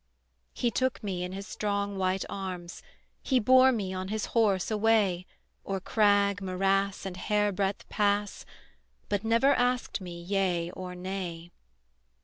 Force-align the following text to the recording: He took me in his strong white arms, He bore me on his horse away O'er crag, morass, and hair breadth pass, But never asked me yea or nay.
He 0.55 0.71
took 0.71 1.03
me 1.03 1.23
in 1.23 1.31
his 1.31 1.45
strong 1.45 1.95
white 1.95 2.25
arms, 2.27 2.81
He 3.21 3.39
bore 3.39 3.71
me 3.71 3.93
on 3.93 4.07
his 4.07 4.25
horse 4.33 4.71
away 4.71 5.27
O'er 5.63 5.79
crag, 5.79 6.41
morass, 6.41 7.05
and 7.05 7.15
hair 7.15 7.51
breadth 7.51 7.87
pass, 7.87 8.43
But 9.09 9.23
never 9.23 9.53
asked 9.53 10.01
me 10.01 10.19
yea 10.19 10.71
or 10.71 10.95
nay. 10.95 11.51